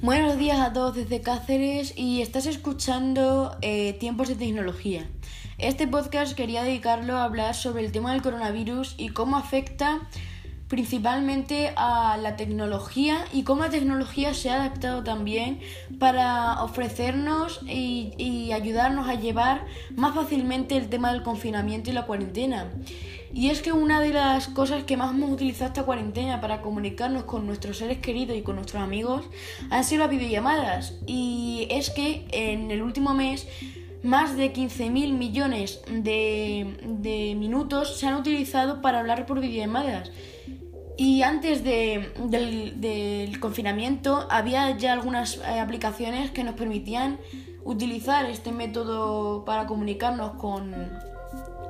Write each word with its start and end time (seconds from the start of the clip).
Buenos 0.00 0.38
días 0.38 0.60
a 0.60 0.72
todos 0.72 0.94
desde 0.94 1.22
Cáceres 1.22 1.92
y 1.96 2.22
estás 2.22 2.46
escuchando 2.46 3.56
eh, 3.62 3.94
Tiempos 3.94 4.28
de 4.28 4.36
Tecnología. 4.36 5.10
Este 5.58 5.88
podcast 5.88 6.36
quería 6.36 6.62
dedicarlo 6.62 7.16
a 7.16 7.24
hablar 7.24 7.56
sobre 7.56 7.84
el 7.84 7.90
tema 7.90 8.12
del 8.12 8.22
coronavirus 8.22 8.94
y 8.96 9.08
cómo 9.08 9.36
afecta 9.36 10.02
principalmente 10.68 11.72
a 11.76 12.16
la 12.16 12.36
tecnología 12.36 13.24
y 13.32 13.42
cómo 13.42 13.62
la 13.62 13.70
tecnología 13.70 14.34
se 14.34 14.50
ha 14.50 14.54
adaptado 14.62 15.02
también 15.02 15.58
para 15.98 16.62
ofrecernos 16.62 17.58
y, 17.66 18.12
y 18.18 18.52
ayudarnos 18.52 19.08
a 19.08 19.14
llevar 19.14 19.66
más 19.96 20.14
fácilmente 20.14 20.76
el 20.76 20.88
tema 20.90 21.12
del 21.12 21.24
confinamiento 21.24 21.90
y 21.90 21.94
la 21.94 22.06
cuarentena. 22.06 22.70
Y 23.38 23.50
es 23.50 23.62
que 23.62 23.70
una 23.70 24.00
de 24.00 24.12
las 24.12 24.48
cosas 24.48 24.82
que 24.82 24.96
más 24.96 25.14
hemos 25.14 25.30
utilizado 25.30 25.68
esta 25.68 25.84
cuarentena 25.84 26.40
para 26.40 26.60
comunicarnos 26.60 27.22
con 27.22 27.46
nuestros 27.46 27.78
seres 27.78 27.98
queridos 27.98 28.36
y 28.36 28.42
con 28.42 28.56
nuestros 28.56 28.82
amigos 28.82 29.26
han 29.70 29.84
sido 29.84 30.00
las 30.00 30.10
videollamadas. 30.10 30.98
Y 31.06 31.68
es 31.70 31.90
que 31.90 32.26
en 32.32 32.72
el 32.72 32.82
último 32.82 33.14
mes 33.14 33.46
más 34.02 34.36
de 34.36 34.52
15.000 34.52 35.12
millones 35.12 35.82
de, 35.88 37.36
minutos 37.38 38.00
se 38.00 38.08
han 38.08 38.16
utilizado 38.16 38.82
para 38.82 38.98
hablar 38.98 39.24
por 39.24 39.38
videollamadas. 39.38 40.10
Y 40.96 41.22
antes 41.22 41.62
del, 41.62 42.80
del, 42.80 43.38
confinamiento 43.38 44.26
había 44.32 44.76
ya 44.76 44.92
algunas 44.92 45.36
eh, 45.36 45.60
aplicaciones 45.60 46.32
que 46.32 46.42
nos 46.42 46.56
permitían 46.56 47.20
utilizar 47.62 48.26
este 48.26 48.50
método 48.50 49.44
para 49.44 49.68
comunicarnos 49.68 50.32
con, 50.32 50.74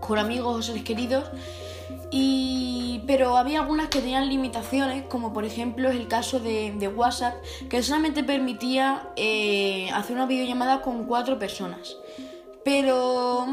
con 0.00 0.18
amigos 0.18 0.56
o 0.56 0.62
seres 0.62 0.82
queridos. 0.82 1.24
Y, 2.10 3.02
pero 3.06 3.36
había 3.36 3.60
algunas 3.60 3.88
que 3.88 4.00
tenían 4.00 4.28
limitaciones, 4.28 5.04
como 5.04 5.32
por 5.32 5.44
ejemplo 5.44 5.90
es 5.90 5.96
el 5.96 6.08
caso 6.08 6.38
de, 6.40 6.92
WhatsApp, 6.94 7.34
que 7.68 7.82
solamente 7.82 8.22
permitía 8.22 9.10
eh, 9.16 9.90
hacer 9.92 10.16
una 10.16 10.26
videollamada 10.26 10.82
con 10.82 11.04
cuatro 11.04 11.38
personas. 11.38 11.96
Pero 12.64 13.46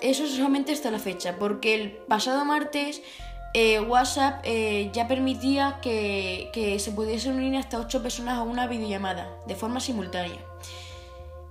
eso 0.00 0.26
solamente 0.26 0.72
hasta 0.72 0.90
la 0.90 0.98
fecha, 0.98 1.36
porque 1.38 1.74
el 1.74 1.92
pasado 1.92 2.44
martes 2.44 3.02
eh, 3.52 3.80
WhatsApp 3.80 4.40
eh, 4.44 4.90
ya 4.92 5.08
permitía 5.08 5.78
que, 5.82 6.50
que 6.52 6.78
se 6.78 6.92
pudiesen 6.92 7.36
unir 7.36 7.56
hasta 7.56 7.78
ocho 7.78 8.02
personas 8.02 8.38
a 8.38 8.42
una 8.42 8.66
videollamada 8.66 9.30
de 9.46 9.54
forma 9.54 9.80
simultánea. 9.80 10.38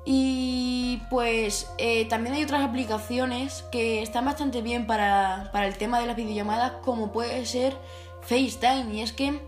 Y 0.05 1.01
pues 1.09 1.67
eh, 1.79 2.05
también 2.05 2.35
hay 2.35 2.43
otras 2.43 2.61
aplicaciones 2.61 3.63
que 3.71 4.03
están 4.03 4.25
bastante 4.25 4.61
bien 4.61 4.85
para, 4.85 5.51
el 5.53 5.77
tema 5.77 5.99
de 5.99 6.05
las 6.05 6.15
videollamadas, 6.15 6.73
como 6.83 7.11
puede 7.11 7.45
ser 7.47 7.75
FaceTime. 8.21 8.93
Y 8.93 9.01
es 9.01 9.11
que 9.11 9.39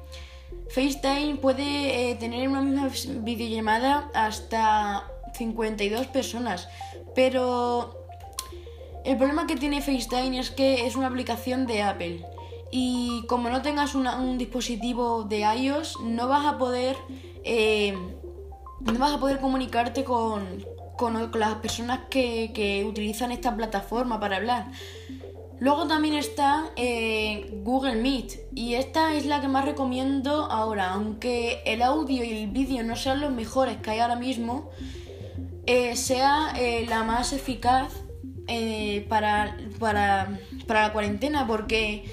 FaceTime 0.70 1.36
puede 1.36 2.10
eh, 2.10 2.16
tener 2.16 2.50
una 2.50 2.62
misma 2.62 2.90
videollamada 3.20 4.10
hasta 4.16 5.04
52 5.36 6.08
personas. 6.08 6.68
Pero 7.14 8.08
el 9.06 9.16
problema 9.16 9.46
que 9.46 9.58
tiene 9.58 9.82
FaceTime 9.84 10.40
es 10.40 10.50
que 10.50 10.88
es 10.88 10.96
una 10.96 11.08
aplicación 11.08 11.68
de 11.68 11.84
Apple. 11.84 12.26
Y 12.72 13.26
como 13.28 13.50
no 13.50 13.62
tengas 13.62 13.94
un 13.94 14.38
dispositivo 14.40 15.24
de 15.24 15.42
iOS, 15.42 16.00
no 16.02 16.28
vas 16.28 16.48
a 16.48 16.58
poder... 16.58 16.98
Eh, 17.44 17.96
no 18.80 19.00
vas 19.00 19.14
a 19.14 19.20
poder 19.20 19.40
comunicarte 19.40 20.04
con, 20.04 20.66
las 21.34 21.56
personas 21.56 22.02
que, 22.10 22.86
utilizan 22.88 23.32
esta 23.32 23.56
plataforma 23.56 24.20
para 24.20 24.38
hablar. 24.38 24.72
Luego 25.60 25.88
también 25.88 26.14
está 26.14 26.70
eh, 26.76 27.50
Google 27.64 27.96
Meet 27.96 28.54
y 28.54 28.76
esta 28.76 29.16
es 29.16 29.26
la 29.26 29.42
que 29.42 29.48
más 29.48 29.66
recomiendo 29.66 30.46
ahora, 30.52 30.92
aunque 30.92 31.64
el 31.66 31.82
audio 31.82 32.24
y 32.24 32.44
el 32.44 32.50
vídeo 32.52 32.84
no 32.84 32.96
sean 32.96 33.22
los 33.22 33.32
mejores 33.32 33.78
que 33.78 33.90
hay 33.90 34.00
ahora 34.00 34.16
mismo, 34.16 34.70
eh, 35.66 35.96
sea 35.96 36.54
eh, 36.58 36.86
la 36.88 37.04
más 37.04 37.34
eficaz 37.34 37.92
para, 39.10 39.58
para, 39.80 40.40
para 40.68 40.84
la 40.84 40.94
cuarentena 40.94 41.48
porque 41.48 42.06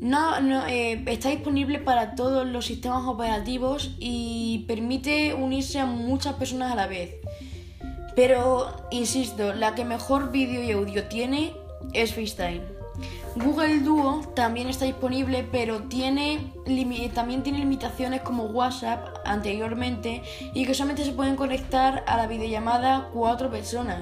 no, 0.00 0.40
no 0.40 0.66
eh, 0.66 1.02
está 1.06 1.28
disponible 1.28 1.78
para 1.78 2.14
todos 2.14 2.46
los 2.46 2.66
sistemas 2.66 3.06
operativos 3.06 3.94
y 3.98 4.64
permite 4.66 5.34
unirse 5.34 5.78
a 5.78 5.86
muchas 5.86 6.34
personas 6.34 6.72
a 6.72 6.74
la 6.74 6.86
vez. 6.86 7.16
Pero, 8.16 8.74
insisto, 8.90 9.54
la 9.54 9.74
que 9.74 9.84
mejor 9.84 10.32
vídeo 10.32 10.62
y 10.62 10.72
audio 10.72 11.04
tiene 11.04 11.54
es 11.92 12.14
FaceTime. 12.14 12.62
Google 13.36 13.80
Duo 13.80 14.22
también 14.34 14.68
está 14.68 14.84
disponible, 14.84 15.46
pero 15.50 15.84
tiene 15.84 16.52
también 17.14 17.42
tiene 17.42 17.60
limitaciones 17.60 18.22
como 18.22 18.44
WhatsApp 18.44 19.18
anteriormente 19.24 20.22
y 20.52 20.66
que 20.66 20.74
solamente 20.74 21.04
se 21.04 21.12
pueden 21.12 21.36
conectar 21.36 22.02
a 22.06 22.16
la 22.16 22.26
videollamada 22.26 23.08
cuatro 23.12 23.50
personas. 23.50 24.00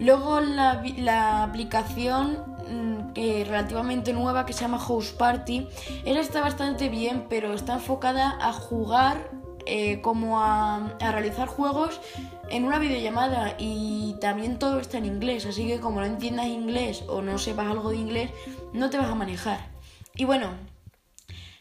Luego 0.00 0.40
la, 0.40 1.44
aplicación 1.44 2.50
Mm, 2.70 3.14
relativamente 3.46 4.12
nueva 4.12 4.46
que 4.46 4.52
se 4.52 4.60
llama 4.60 4.78
House 4.78 5.10
Party. 5.10 5.66
Está 6.04 6.40
bastante 6.40 6.88
bien, 6.88 7.26
pero 7.28 7.52
está 7.52 7.74
enfocada 7.74 8.38
a 8.40 8.52
jugar 8.52 9.30
eh, 9.66 10.00
como 10.00 10.40
a, 10.40 10.96
realizar 11.00 11.48
juegos 11.48 12.00
en 12.48 12.64
una 12.64 12.78
videollamada 12.78 13.56
y 13.58 14.14
también 14.20 14.58
todo 14.58 14.78
está 14.78 14.98
en 14.98 15.06
inglés, 15.06 15.46
así 15.46 15.66
que 15.66 15.80
como 15.80 16.00
no 16.00 16.06
entiendas 16.06 16.46
inglés 16.46 17.04
o 17.08 17.22
no 17.22 17.38
sepas 17.38 17.66
algo 17.66 17.90
de 17.90 17.96
inglés, 17.96 18.30
no 18.72 18.88
te 18.88 18.98
vas 18.98 19.08
a 19.08 19.14
manejar. 19.16 19.68
Y 20.14 20.24
bueno, 20.24 20.50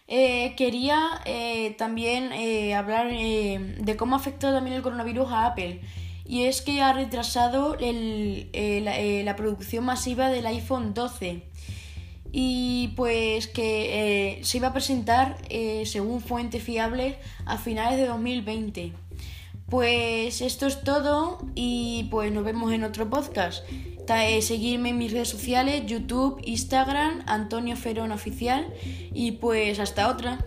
eh, 0.07 0.55
quería 0.55 1.21
eh, 1.25 1.75
también 1.77 2.31
hablar 2.73 3.07
de 3.09 3.95
cómo 3.97 4.15
ha 4.15 4.19
afectado 4.19 4.53
también 4.55 4.75
el 4.75 4.83
coronavirus 4.83 5.31
a 5.31 5.47
Apple 5.47 5.81
y 6.29 6.43
es 6.43 6.61
que 6.61 6.79
ha 6.79 6.93
retrasado 6.93 7.75
el, 7.79 8.51
eh, 8.53 9.23
la, 9.25 9.35
producción 9.35 9.83
masiva 9.83 10.29
del 10.29 10.45
iPhone 10.45 10.93
12 10.93 11.41
y 12.31 12.89
pues 12.95 13.47
que 13.47 14.37
eh, 14.37 14.43
se 14.43 14.57
iba 14.57 14.67
a 14.67 14.73
presentar 14.73 15.39
eh, 15.49 15.87
según 15.87 16.21
fuentes 16.21 16.61
fiables 16.61 17.15
a 17.45 17.57
finales 17.57 17.97
de 17.97 18.05
2020. 18.05 18.93
Pues 19.71 20.41
esto 20.41 20.67
es 20.67 20.83
todo 20.83 21.39
y 21.55 22.07
pues 22.11 22.31
nos 22.31 22.43
vemos 22.43 22.71
en 22.73 22.83
otro 22.83 23.09
podcast. 23.09 23.65
seguirme 24.41 24.89
en 24.89 24.99
mis 24.99 25.11
redes 25.11 25.29
sociales, 25.29 25.83
YouTube, 25.87 26.39
Instagram, 26.43 27.23
Antonio 27.25 27.75
Ferón 27.75 28.11
Oficial 28.11 28.71
y 29.15 29.31
pues 29.31 29.79
hasta 29.79 30.07
otra. 30.07 30.45